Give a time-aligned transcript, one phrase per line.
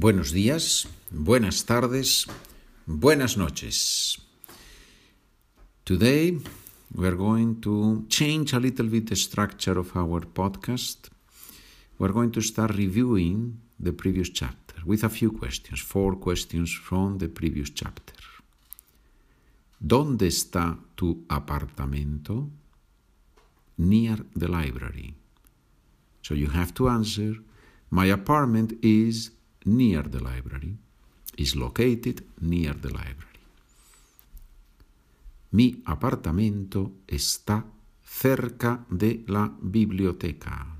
[0.00, 2.28] Buenos días, buenas tardes,
[2.86, 4.16] buenas noches.
[5.82, 6.38] Today
[6.94, 11.10] we are going to change a little bit the structure of our podcast.
[11.98, 17.18] We're going to start reviewing the previous chapter with a few questions, four questions from
[17.18, 18.14] the previous chapter.
[19.80, 22.48] ¿Dónde está tu apartamento?
[23.78, 25.16] Near the library.
[26.22, 27.34] So you have to answer,
[27.90, 29.32] my apartment is
[29.64, 30.76] near the library.
[31.36, 33.28] Is located near the library.
[35.52, 37.64] Mi apartamento está
[38.04, 40.74] cerca de la biblioteca.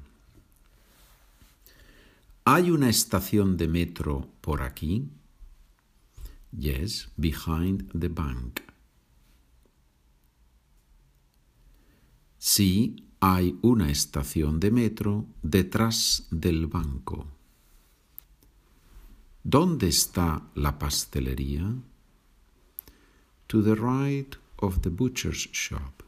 [2.44, 5.08] ¿Hay una estación de metro por aquí?
[6.50, 8.60] Yes, behind the bank.
[12.38, 17.37] Sí, hay una estación de metro detrás del banco.
[19.50, 21.74] ¿Dónde está la pastelería?
[23.46, 26.02] To the right of the butcher's shop.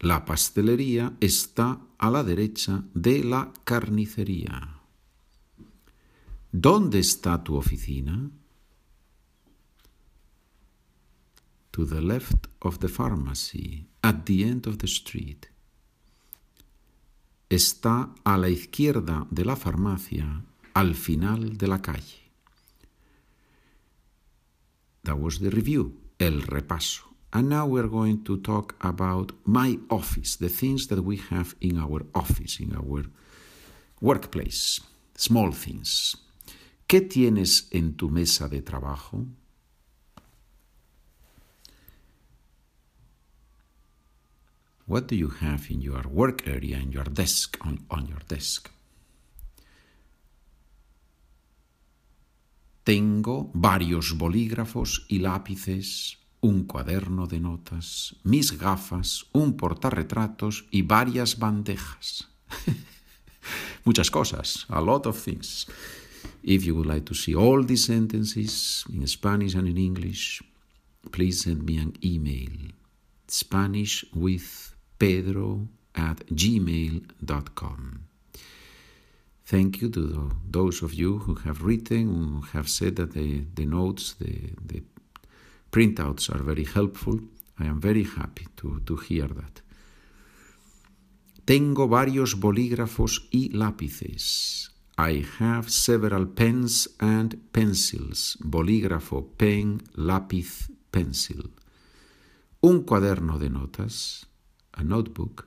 [0.00, 4.80] La pastelería está a la derecha de la carnicería.
[6.50, 8.28] ¿Dónde está tu oficina?
[11.70, 15.46] To the left of the pharmacy, at the end of the street.
[17.48, 20.42] Está a la izquierda de la farmacia,
[20.76, 22.20] al final de la calle.
[25.04, 27.02] That was the review, el repaso.
[27.32, 31.78] And now we're going to talk about my office, the things that we have in
[31.78, 33.04] our office, in our
[34.02, 34.82] workplace,
[35.14, 36.14] small things.
[36.86, 39.26] ¿Qué tienes en tu mesa de trabajo?
[44.84, 48.70] What do you have in your work area, in your desk, on, on your desk?
[52.86, 61.36] Tengo varios bolígrafos y lápices, un cuaderno de notas, mis gafas, un portarretratos y varias
[61.36, 62.28] bandejas.
[63.84, 65.66] Muchas cosas, a lot of things.
[66.44, 70.44] If you would like to see all these sentences in Spanish and in English,
[71.10, 72.70] please send me an email.
[73.26, 75.66] Spanish with Pedro
[75.96, 78.06] at gmail.com.
[79.46, 83.64] Thank you to those of you who have written, who have said that the, the
[83.64, 84.82] notes, the, the
[85.70, 87.20] printouts are very helpful.
[87.56, 89.62] I am very happy to, to hear that.
[91.44, 94.70] Tengo varios bolígrafos y lápices.
[94.98, 98.36] I have several pens and pencils.
[98.40, 101.52] Bolígrafo, pen, lápiz, pencil.
[102.62, 104.26] Un cuaderno de notas,
[104.72, 105.46] a notebook.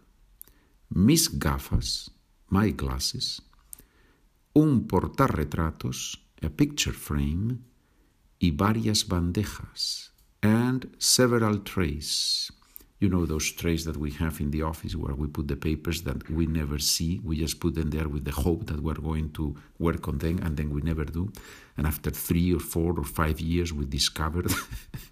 [0.88, 2.12] Mis gafas,
[2.48, 3.42] my glasses
[4.59, 7.59] un portarretratos, a picture frame,
[8.42, 10.12] y varias bandejas,
[10.42, 12.52] and several trays.
[13.00, 16.02] You know those trays that we have in the office where we put the papers
[16.02, 17.22] that we never see.
[17.24, 20.40] We just put them there with the hope that we're going to work on them,
[20.44, 21.31] and then we never do.
[21.78, 24.52] And after three or four or five years, we discovered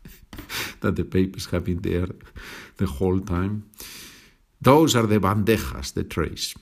[0.82, 2.10] that the papers have been there
[2.76, 3.70] the whole time.
[4.60, 6.54] Those are the bandejas, the trays.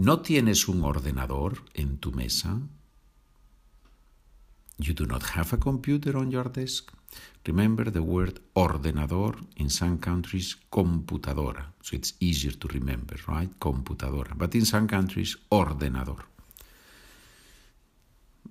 [0.00, 2.60] ¿No tienes un ordenador en tu mesa?
[4.78, 6.92] You do not have a computer on your desk?
[7.44, 11.72] Remember the word ordenador in some countries, computadora.
[11.82, 13.50] So it's easier to remember, right?
[13.58, 14.36] Computadora.
[14.36, 16.22] But in some countries, ordenador.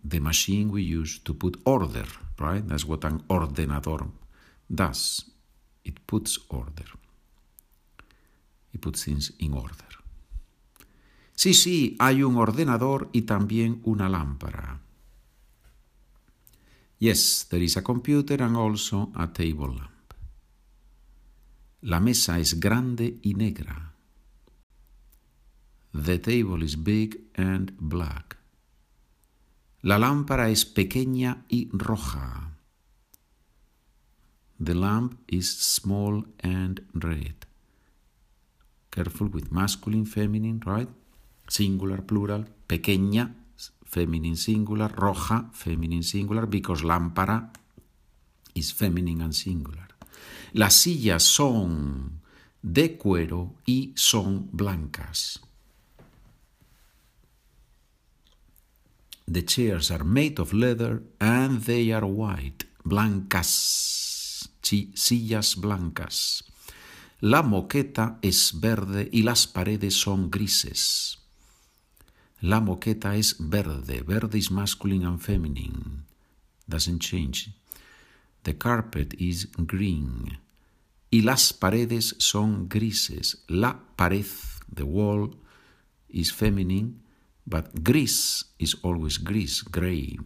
[0.03, 2.07] The machine we use to put order,
[2.39, 2.67] right?
[2.67, 4.11] That's what an ordenador
[4.69, 5.23] does.
[5.85, 6.91] It puts order.
[8.73, 9.87] It puts things in order.
[11.37, 14.81] Sí, sí, hay un ordenador y también una lámpara.
[16.97, 20.13] Yes, there is a computer and also a table lamp.
[21.81, 23.93] La mesa es grande y negra.
[25.93, 28.39] The table is big and black.
[29.83, 32.57] La lámpara es pequeña y roja.
[34.59, 37.45] The lamp is small and red.
[38.89, 40.89] Careful with masculine, feminine, right?
[41.47, 43.35] Singular, plural, pequeña,
[43.85, 47.51] feminine singular, roja, feminine singular, because lámpara
[48.53, 49.87] is feminine and singular.
[50.53, 52.21] Las sillas son
[52.61, 55.41] de cuero y son blancas.
[59.29, 62.65] The chairs are made of leather and they are white.
[62.83, 64.49] Blancas.
[64.61, 66.43] Sillas blancas.
[67.19, 71.17] La moqueta es verde y las paredes son grises.
[72.41, 74.03] La moqueta es verde.
[74.05, 76.05] Verde is masculine and feminine.
[76.67, 77.49] Doesn't change.
[78.43, 80.37] The carpet is green.
[81.11, 83.43] Y las paredes son grises.
[83.47, 84.25] La pared,
[84.71, 85.35] the wall,
[86.09, 87.01] is feminine,
[87.45, 90.17] but gris is always gris, gray.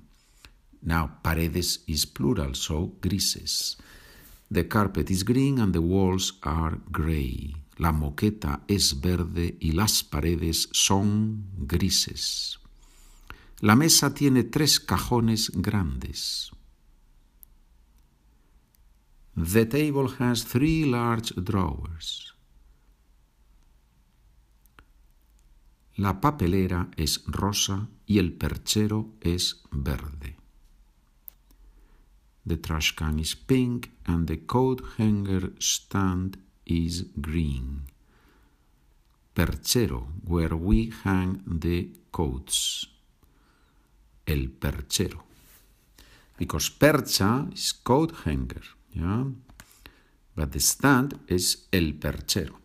[0.84, 3.78] Now, paredes is plural, so grises.
[4.50, 7.56] The carpet is green and the walls are gray.
[7.82, 12.60] La moqueta es verde y las paredes son grises.
[13.60, 16.52] La mesa tiene tres cajones grandes.
[19.36, 22.36] The table has three large drawers.
[25.96, 30.38] La papelera es rosa y el perchero es verde.
[32.46, 36.38] The trash can is pink and the coat hanger stand
[36.72, 37.84] is green.
[39.34, 42.88] Perchero, where we hang the coats.
[44.26, 45.24] El perchero.
[46.38, 48.64] Because percha is coat hanger,
[48.94, 49.26] yeah?
[50.36, 52.60] But the stand is el perchero.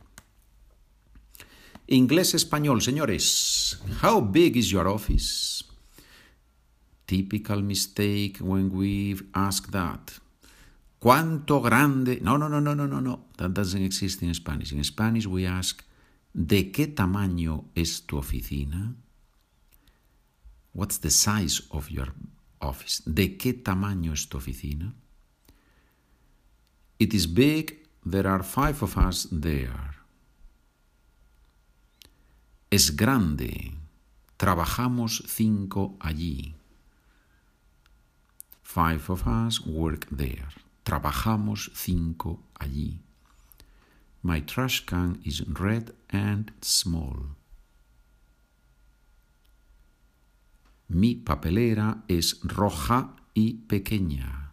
[1.89, 3.81] Inglés-español, señores.
[4.03, 5.63] How big is your office?
[7.07, 10.19] Typical mistake when we ask that.
[10.99, 12.21] ¿Cuánto grande?
[12.23, 13.27] No, no, no, no, no, no, no.
[13.37, 14.73] That doesn't exist in Spanish.
[14.73, 15.83] In Spanish we ask,
[16.33, 18.95] ¿de qué tamaño es tu oficina?
[20.73, 22.15] What's the size of your
[22.61, 23.03] office?
[23.07, 24.95] ¿De qué tamaño es tu oficina?
[26.99, 27.87] It is big.
[28.05, 29.97] There are five of us there.
[32.71, 33.75] Es grande.
[34.39, 36.55] Trabajamos cinco allí.
[38.63, 40.66] Five of us work there.
[40.87, 43.01] Trabajamos cinco allí.
[44.23, 47.35] My trash can is red and small.
[50.89, 54.53] Mi papelera es roja y pequeña.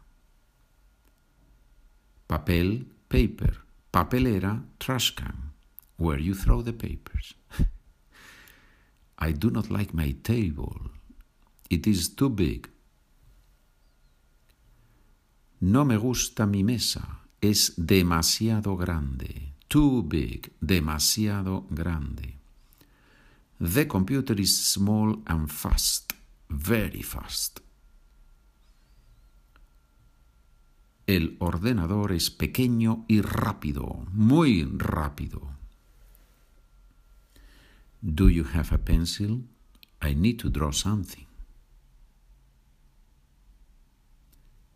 [2.26, 3.60] Papel, paper.
[3.92, 5.54] Papelera, trash can,
[5.98, 7.36] where you throw the papers.
[9.20, 10.90] I do not like my table.
[11.70, 12.73] It is too big.
[15.64, 17.22] No me gusta mi mesa.
[17.40, 19.54] Es demasiado grande.
[19.70, 20.52] Too big.
[20.60, 22.36] Demasiado grande.
[23.60, 26.12] The computer is small and fast.
[26.50, 27.62] Very fast.
[31.08, 34.06] El ordenador es pequeño y rápido.
[34.12, 35.42] Muy rápido.
[38.02, 39.46] Do you have a pencil?
[40.02, 41.33] I need to draw something.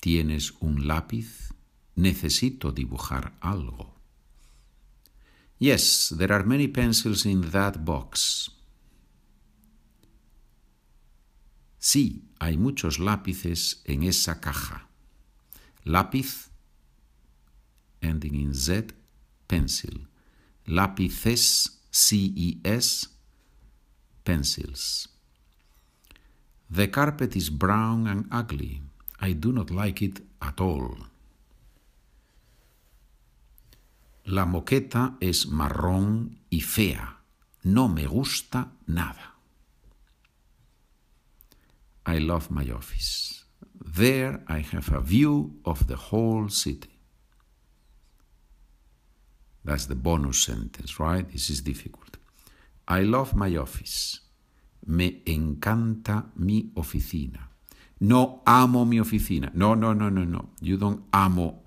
[0.07, 1.53] ¿Tienes un lápiz?
[1.95, 3.99] Necesito dibujar algo.
[5.59, 8.49] Yes, there are many pencils in that box.
[11.77, 14.87] Sí, hay muchos lápices en esa caja.
[15.83, 16.51] Lápiz,
[17.99, 18.93] ending in Z,
[19.45, 20.07] pencil.
[20.65, 23.09] Lápices, C-E-S,
[24.23, 25.09] pencils.
[26.69, 28.86] The carpet is brown and ugly.
[29.19, 30.97] I do not like it at all.
[34.25, 37.21] La moqueta es marrón y fea.
[37.63, 39.35] No me gusta nada.
[42.05, 43.45] I love my office.
[43.73, 46.99] There I have a view of the whole city.
[49.63, 51.29] That's the bonus sentence, right?
[51.29, 52.17] This is difficult.
[52.87, 54.21] I love my office.
[54.85, 57.49] Me encanta mi oficina.
[57.99, 59.51] No amo mi oficina.
[59.53, 60.49] No, no, no, no, no.
[60.61, 61.63] You don't amo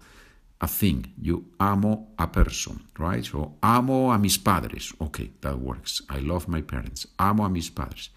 [0.61, 1.13] a thing.
[1.21, 3.25] You amo a person, right?
[3.25, 4.93] So, amo a mis padres.
[5.01, 6.03] Okay, that works.
[6.09, 7.07] I love my parents.
[7.19, 8.11] Amo a mis padres.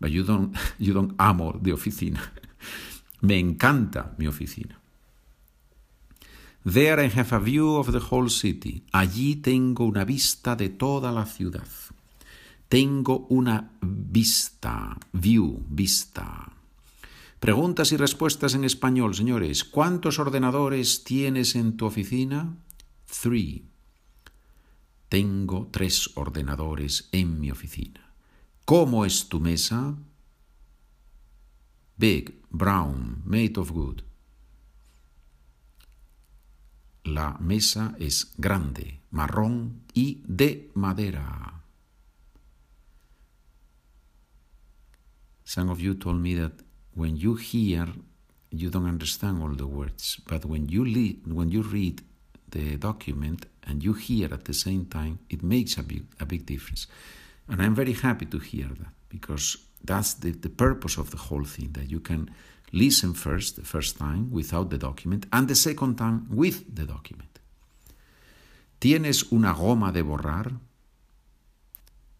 [0.00, 2.20] But you don't, you don't amo the oficina.
[3.22, 4.76] Me encanta mi oficina.
[6.64, 8.84] There I have a view of the whole city.
[8.92, 11.68] Allí tengo una vista de toda la ciudad.
[12.68, 16.52] Tengo una vista, view, vista.
[17.40, 19.64] Preguntas y respuestas en español, señores.
[19.64, 22.58] ¿Cuántos ordenadores tienes en tu oficina?
[23.06, 23.64] Three.
[25.08, 28.12] Tengo tres ordenadores en mi oficina.
[28.66, 29.96] ¿Cómo es tu mesa?
[31.96, 34.02] Big, brown, made of wood.
[37.04, 41.64] La mesa es grande, marrón y de madera.
[45.44, 47.86] Some of you told me that when you hear,
[48.50, 50.84] you don't understand all the words, but when you,
[51.26, 52.02] when you read
[52.50, 56.46] the document and you hear at the same time, it makes a big, a big
[56.46, 56.86] difference.
[57.48, 61.44] And I'm very happy to hear that because That's the, the purpose of the whole
[61.44, 62.30] thing, that you can
[62.72, 67.40] listen first, the first time, without the document, and the second time with the document.
[68.80, 70.58] ¿Tienes una goma de borrar?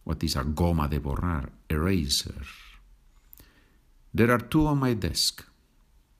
[0.05, 1.51] What is a goma de borrar?
[1.69, 2.45] Eraser.
[4.15, 5.45] There are two on my desk.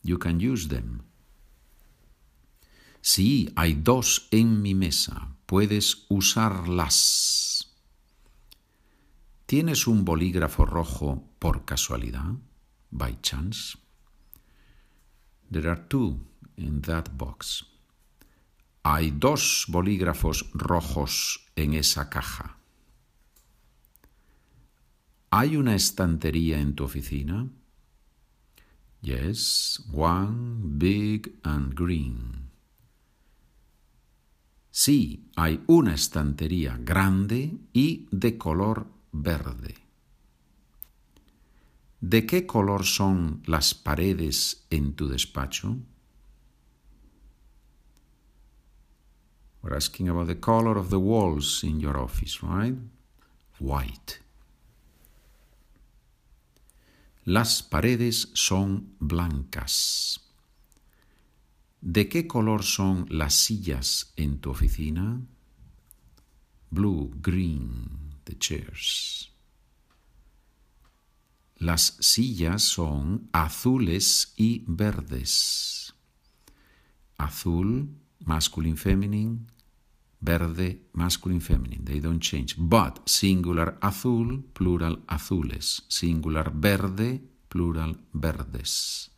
[0.03, 1.03] You can use them.
[3.03, 5.35] Sí, hay dos en mi mesa.
[5.47, 7.67] Puedes usarlas.
[9.47, 12.35] ¿Tienes un bolígrafo rojo por casualidad?
[12.91, 13.77] By chance.
[15.51, 16.21] There are two
[16.57, 17.67] in that box.
[18.85, 22.57] Hay dos bolígrafos rojos en esa caja.
[25.31, 27.49] ¿Hay una estantería en tu oficina?
[29.03, 32.51] Yes, one big and green.
[34.71, 39.75] Sí, hay una estantería grande y de color verde.
[42.01, 45.77] ¿De qué color son las paredes en tu despacho?
[49.63, 52.77] We're asking about the color of the walls in your office, right?
[53.59, 54.21] White.
[57.25, 60.21] Las paredes son blancas.
[61.83, 65.21] ¿De qué color son las sillas en tu oficina?
[66.71, 69.31] Blue, green, the chairs.
[71.57, 75.93] Las sillas son azules y verdes.
[77.19, 79.47] Azul, masculine, feminine.
[80.21, 81.85] Verde, masculine, feminine.
[81.85, 82.57] They don't change.
[82.59, 85.83] But singular azul, plural azules.
[85.89, 89.11] Singular verde, plural verdes.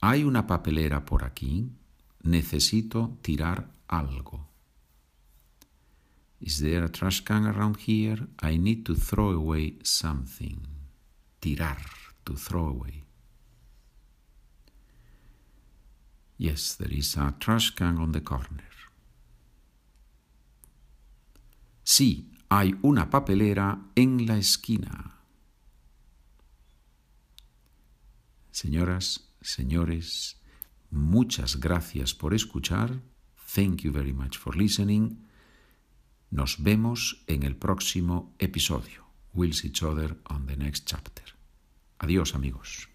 [0.00, 1.70] Hay una papelera por aquí.
[2.22, 4.48] Necesito tirar algo.
[6.40, 8.26] Is there a trash can around here?
[8.40, 10.66] I need to throw away something.
[11.40, 11.78] Tirar,
[12.24, 13.04] to throw away.
[16.36, 18.71] Yes, there is a trash can on the corner.
[21.94, 25.18] Sí, hay una papelera en la esquina.
[28.50, 30.40] Señoras, señores,
[30.90, 33.02] muchas gracias por escuchar.
[33.54, 35.28] Thank you very much for listening.
[36.30, 39.04] Nos vemos en el próximo episodio.
[39.34, 41.26] We'll see each other on the next chapter.
[41.98, 42.91] Adiós amigos.